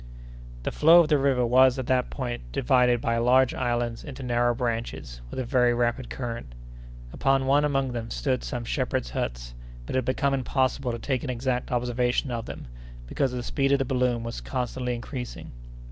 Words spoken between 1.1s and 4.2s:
river was, at that point, divided by large islands